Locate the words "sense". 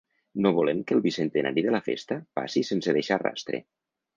2.71-2.97